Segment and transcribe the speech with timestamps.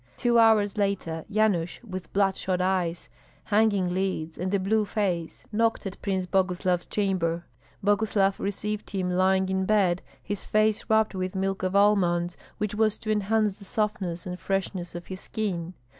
[0.17, 3.07] Two hours later, Yanush, with bloodshot eyes,
[3.43, 7.45] hanging lids, and a blue face, knocked at Prince Boguslav's chamber.
[7.83, 12.97] Boguslav received him lying in bed, his face rubbed with milk of almonds, which was
[12.97, 15.75] to enhance the softness and freshness of his skin.